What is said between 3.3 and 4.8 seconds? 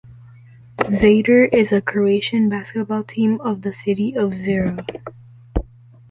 of the city of Zara.